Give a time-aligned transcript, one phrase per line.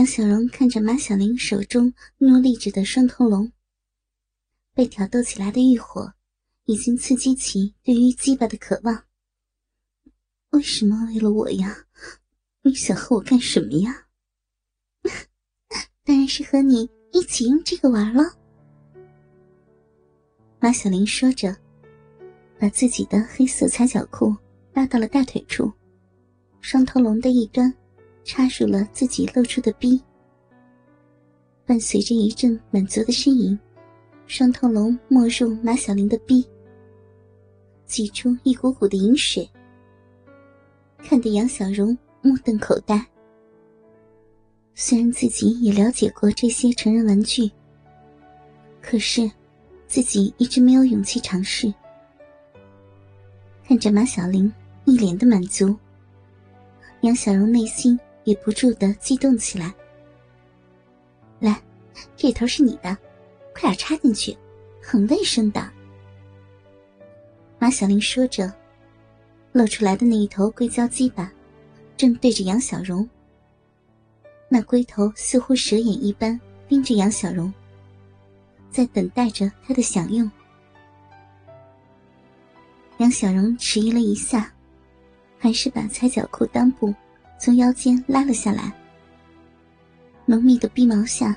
[0.00, 3.52] 杨小荣看着马小玲手中努立着的双头龙，
[4.72, 6.14] 被挑逗起来的欲火
[6.64, 9.04] 已经刺激起对于鸡巴的渴望。
[10.52, 11.84] 为什么为了我呀？
[12.62, 14.06] 你想和我干什么呀？
[16.02, 18.24] 当然是和你一起用这个玩了。
[20.60, 21.54] 马小玲说着，
[22.58, 24.34] 把自己的黑色踩脚裤
[24.72, 25.70] 拉到了大腿处，
[26.62, 27.70] 双头龙的一端。
[28.32, 30.00] 插入了自己露出的逼，
[31.66, 33.58] 伴随着一阵满足的呻吟，
[34.28, 36.46] 双头龙没入马小玲的逼，
[37.86, 39.50] 挤出一股股的饮水，
[40.98, 43.04] 看得杨小荣目瞪口呆。
[44.76, 47.50] 虽然自己也了解过这些成人玩具，
[48.80, 49.28] 可是
[49.88, 51.74] 自己一直没有勇气尝试。
[53.66, 54.52] 看着马小玲
[54.84, 55.76] 一脸的满足，
[57.00, 57.98] 杨小荣内心。
[58.24, 59.74] 也不住的激动起来。
[61.38, 61.60] 来，
[62.16, 62.96] 这头是你的，
[63.54, 64.36] 快点插进去，
[64.82, 65.70] 很卫生的。
[67.58, 68.52] 马小玲说着，
[69.52, 71.32] 露出来的那一头硅胶鸡巴，
[71.96, 73.08] 正对着杨小荣。
[74.48, 77.52] 那龟头似乎蛇眼一般盯着杨小荣，
[78.70, 80.30] 在等待着他的享用。
[82.98, 84.52] 杨小荣迟疑了一下，
[85.38, 86.94] 还是把踩脚裤裆部。
[87.40, 88.70] 从腰间拉了下来，
[90.26, 91.34] 浓密的逼毛下，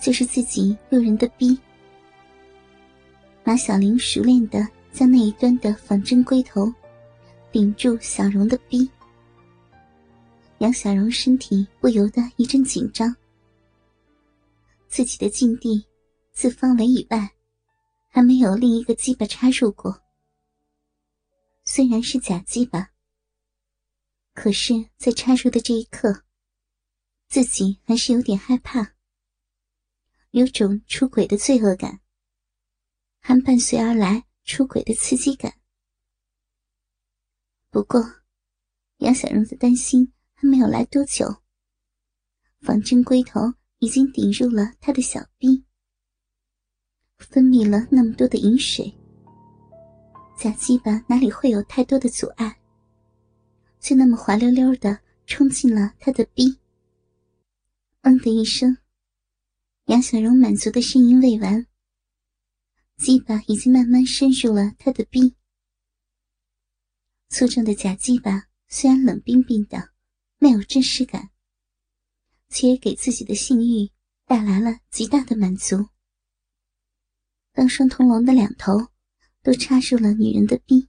[0.00, 1.58] 就是自己诱人的逼。
[3.42, 6.72] 马小玲熟练的将那一端的仿真龟头
[7.50, 8.88] 顶住小荣的逼，
[10.58, 13.12] 杨小荣身体不由得一阵紧张。
[14.86, 15.84] 自己的禁地，
[16.32, 17.28] 自方围以外，
[18.08, 20.00] 还没有另一个鸡巴插入过。
[21.64, 22.91] 虽然是假鸡巴。
[24.34, 26.24] 可是，在插入的这一刻，
[27.28, 28.94] 自己还是有点害怕，
[30.30, 32.00] 有种出轨的罪恶感，
[33.20, 35.60] 还伴随而来出轨的刺激感。
[37.70, 38.02] 不过，
[38.98, 41.42] 杨小荣的担心还没有来多久，
[42.60, 43.40] 仿真龟头
[43.80, 45.64] 已经顶入了他的小臂，
[47.18, 48.92] 分泌了那么多的饮水，
[50.38, 52.58] 假鸡巴哪里会有太多的阻碍？
[53.82, 56.56] 就那么滑溜溜的冲进了他的逼。
[58.02, 58.78] 嗯的一声，
[59.86, 61.66] 杨小荣满足的呻吟未完，
[62.96, 65.34] 鸡巴已经慢慢深入了他的逼。
[67.28, 69.90] 粗壮的假鸡巴虽然冷冰冰的，
[70.38, 71.30] 没有真实感，
[72.50, 73.90] 却也给自己的性欲
[74.26, 75.88] 带来了极大的满足。
[77.52, 78.88] 当双铜龙的两头
[79.42, 80.88] 都插入了女人的逼。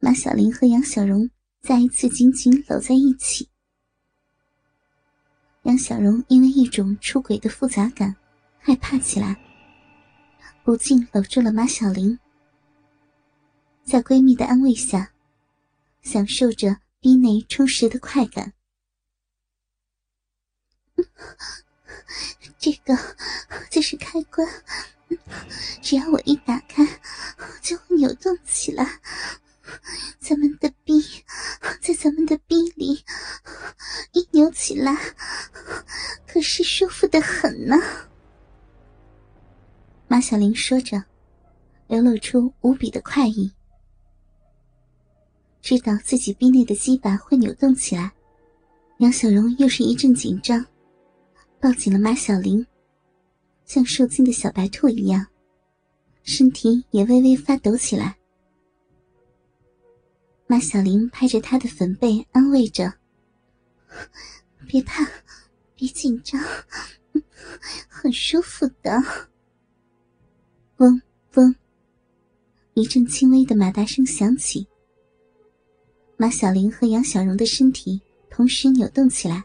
[0.00, 1.28] 马小玲和杨小荣
[1.60, 3.48] 再一次紧紧搂在一起。
[5.62, 8.14] 杨小荣因为一种出轨的复杂感，
[8.58, 9.36] 害怕起来，
[10.62, 12.16] 不禁搂住了马小玲。
[13.82, 15.12] 在闺蜜的安慰下，
[16.02, 18.52] 享受着逼内充实的快感。
[22.56, 22.96] 这个
[23.68, 24.48] 就是开关，
[25.82, 26.86] 只要我一打开，
[27.60, 29.00] 就会扭动起来。
[30.18, 31.00] 咱们的逼
[31.80, 33.04] 在咱们的逼里
[34.12, 34.96] 一扭起来，
[36.26, 37.76] 可是舒服的很呢。
[40.06, 41.02] 马小玲说着，
[41.86, 43.52] 流露出无比的快意。
[45.60, 48.12] 知道自己逼内的鸡巴会扭动起来，
[48.98, 50.64] 杨小荣又是一阵紧张，
[51.60, 52.66] 抱紧了马小玲，
[53.64, 55.26] 像受惊的小白兔一样，
[56.22, 58.17] 身体也微微发抖起来。
[60.50, 62.94] 马小玲拍着他的粉背，安慰着
[64.66, 65.06] ：“别怕，
[65.74, 66.40] 别紧张，
[67.86, 68.90] 很舒服的。”
[70.78, 71.02] 嗡
[71.34, 71.54] 嗡，
[72.72, 74.66] 一阵轻微的马达声响起。
[76.16, 79.44] 马小玲和杨小荣的身体同时扭动起来，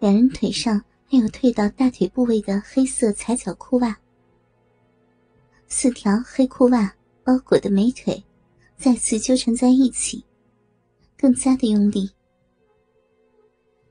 [0.00, 4.00] 两人腿上还有退到大腿部位的黑色踩脚裤袜，
[5.68, 8.24] 四条黑裤袜包裹的美腿。
[8.82, 10.24] 再次纠缠在一起，
[11.16, 12.10] 更加的用力。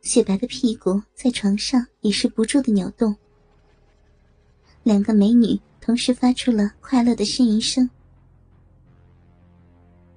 [0.00, 3.14] 雪白的屁股在床上也是不住的扭动。
[4.84, 7.90] 两个美女同时发出了快乐的呻吟声。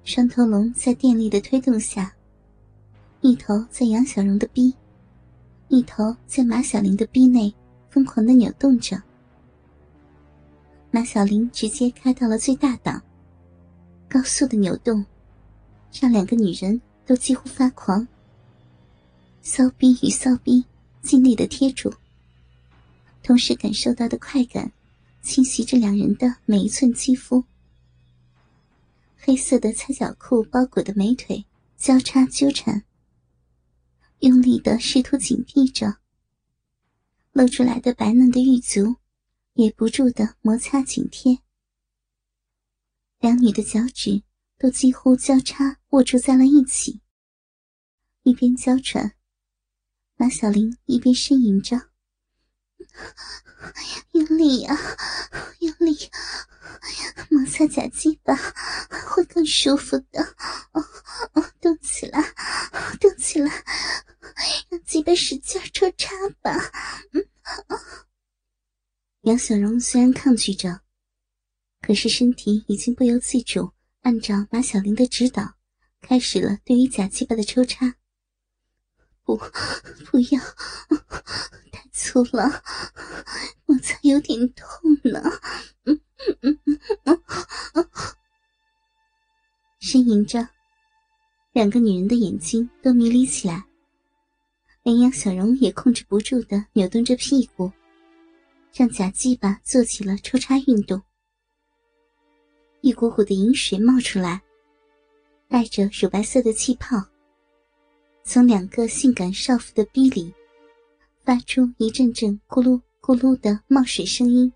[0.04, 2.10] 双头龙在电力的推动下，
[3.20, 4.74] 一头在杨小荣的逼，
[5.68, 7.54] 一头在马小玲的逼内
[7.90, 8.96] 疯狂的扭动着。
[10.90, 13.02] 马小玲直接开到了最大档。
[14.12, 15.02] 高速的扭动，
[15.98, 18.06] 让两个女人都几乎发狂。
[19.40, 20.62] 骚逼与骚逼
[21.00, 21.90] 尽力的贴住，
[23.22, 24.70] 同时感受到的快感
[25.22, 27.42] 侵袭着两人的每一寸肌肤。
[29.16, 31.46] 黑色的踩脚裤包裹的美腿
[31.78, 32.84] 交叉纠缠，
[34.18, 35.96] 用力的试图紧闭着，
[37.32, 38.96] 露出来的白嫩的玉足
[39.54, 41.38] 也不住的摩擦紧贴，
[43.22, 44.24] 两女的脚趾
[44.58, 47.00] 都几乎交叉握住在了一起。
[48.24, 49.12] 一边娇喘，
[50.16, 51.90] 马小玲一边呻吟着
[54.10, 54.76] ：“用力呀，
[55.60, 55.96] 用力，
[57.30, 58.34] 摩擦假鸡巴
[59.14, 60.20] 会更舒服的。
[60.72, 60.84] 哦
[61.34, 62.20] 哦，动起来，
[63.00, 63.64] 动起来，
[64.68, 66.10] 让鸡巴使劲抽插
[66.40, 66.50] 吧。”
[67.14, 67.24] 嗯
[69.20, 70.80] 杨小荣虽然抗拒着，
[71.92, 75.56] 可是身体已经不由自主按照马小玲的指导，
[76.00, 77.96] 开始了对于假鸡巴的抽插。
[79.24, 79.36] 不，
[80.06, 80.40] 不要，
[81.70, 82.62] 太粗了，
[83.66, 84.66] 我才有点痛
[85.04, 85.22] 呢。
[89.78, 90.48] 呻吟着，
[91.52, 93.66] 两个女人的眼睛都迷离起来，
[94.82, 97.70] 连杨小荣也控制不住的扭动着屁股，
[98.72, 101.02] 让假鸡巴做起了抽插运动。
[102.82, 104.42] 一股股的饮水冒出来，
[105.48, 107.00] 带着乳白色的气泡。
[108.24, 110.34] 从两个性感少妇的逼里，
[111.24, 114.52] 发出一阵阵咕噜咕噜的冒水声音。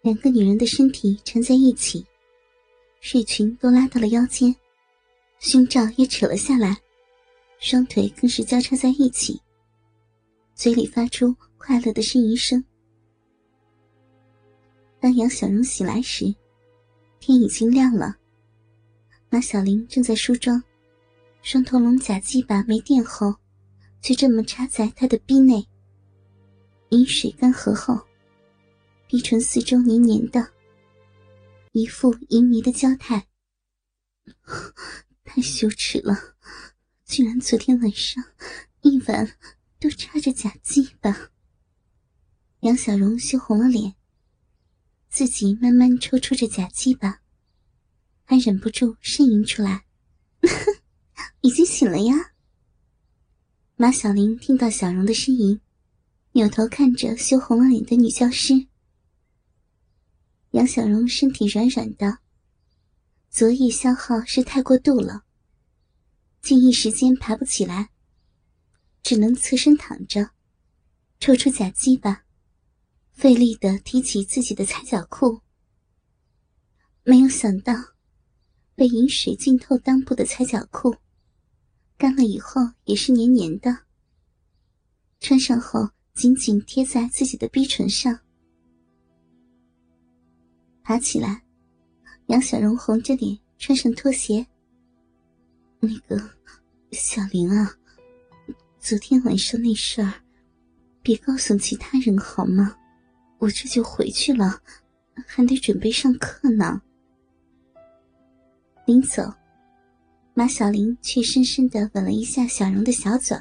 [0.00, 2.04] 两个女人的身体缠在一起，
[3.00, 4.52] 睡裙都拉到了腰间，
[5.38, 6.76] 胸罩也扯了下来，
[7.60, 9.40] 双腿更是交叉在一起，
[10.54, 12.62] 嘴里发出快乐的呻吟声。
[15.00, 16.32] 当杨小荣醒来时，
[17.18, 18.16] 天已经亮了，
[19.28, 20.62] 马小玲正在梳妆，
[21.42, 23.34] 双头龙假鸡巴没电后，
[24.00, 25.66] 就这么插在他的逼内。
[26.90, 27.98] 饮水干涸后，
[29.08, 30.52] 鼻唇四周黏黏的，
[31.72, 33.26] 一副淫迷的娇态。
[35.24, 36.36] 太羞耻了，
[37.06, 38.22] 居然昨天晚上
[38.82, 39.36] 一晚
[39.82, 41.32] 都插着假鸡巴。
[42.60, 43.96] 杨小荣羞红了脸。
[45.10, 47.20] 自己慢慢抽出着假鸡巴，
[48.24, 49.84] 还忍不住呻吟出来
[51.42, 52.32] ：“已经醒了呀。”
[53.76, 55.60] 马小玲听到小荣的呻吟，
[56.32, 58.68] 扭头看着羞红了脸的女教师。
[60.52, 62.20] 杨小荣身体软软的，
[63.28, 65.24] 昨夜消耗是太过度了，
[66.40, 67.90] 竟一时间爬不起来，
[69.02, 70.30] 只能侧身躺着，
[71.20, 72.24] 抽出假鸡巴。
[73.12, 75.40] 费力的提起自己的踩脚裤，
[77.04, 77.74] 没有想到，
[78.74, 80.96] 被饮水浸透裆部的踩脚裤，
[81.98, 83.84] 干了以后也是黏黏的。
[85.20, 88.18] 穿上后紧紧贴在自己的逼唇上。
[90.82, 91.44] 爬起来，
[92.26, 94.44] 杨小荣红着脸穿上拖鞋。
[95.78, 96.18] 那个，
[96.92, 97.76] 小玲啊，
[98.82, 100.12] 昨天晚上那事儿，
[101.02, 102.76] 别告诉其他人好吗？
[103.38, 104.60] 我这就回去了，
[105.24, 106.82] 还得准备上课呢。
[108.84, 109.32] 临走，
[110.34, 113.38] 马小玲却深深的吻了一下小荣的小嘴，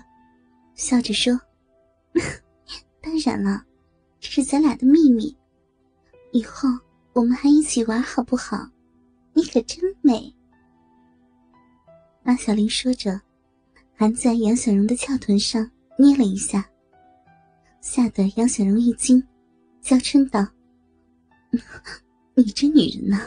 [0.75, 1.33] 笑着说
[3.01, 3.65] ：“当然了，
[4.19, 5.35] 这是咱俩的秘密，
[6.33, 6.69] 以后
[7.13, 8.69] 我们还一起玩好不好？
[9.33, 10.31] 你可真美。”
[12.21, 13.19] 马小玲说着，
[14.01, 16.67] 还在杨小荣的翘臀上捏了一下，
[17.81, 19.23] 吓得杨小荣一惊。
[19.79, 20.43] 娇嗔道
[22.33, 23.21] ：“你这女人呐，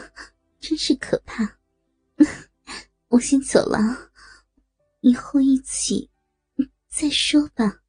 [0.59, 1.49] 真是可怕。
[3.07, 4.11] 我先走了，
[4.99, 6.09] 以后一起
[6.89, 7.79] 再说吧。”